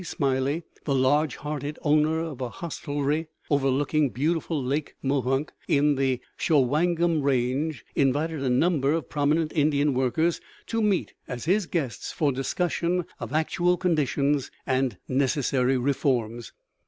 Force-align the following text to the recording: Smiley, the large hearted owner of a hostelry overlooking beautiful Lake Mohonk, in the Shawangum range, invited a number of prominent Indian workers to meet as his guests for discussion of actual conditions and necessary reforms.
Smiley, 0.03 0.63
the 0.85 0.95
large 0.95 1.35
hearted 1.35 1.77
owner 1.83 2.21
of 2.21 2.41
a 2.41 2.49
hostelry 2.49 3.27
overlooking 3.51 4.09
beautiful 4.09 4.59
Lake 4.59 4.95
Mohonk, 5.03 5.51
in 5.67 5.93
the 5.93 6.19
Shawangum 6.39 7.21
range, 7.21 7.85
invited 7.93 8.41
a 8.41 8.49
number 8.49 8.93
of 8.93 9.09
prominent 9.09 9.53
Indian 9.53 9.93
workers 9.93 10.41
to 10.65 10.81
meet 10.81 11.13
as 11.27 11.45
his 11.45 11.67
guests 11.67 12.11
for 12.11 12.31
discussion 12.31 13.05
of 13.19 13.31
actual 13.31 13.77
conditions 13.77 14.49
and 14.65 14.97
necessary 15.07 15.77
reforms. 15.77 16.51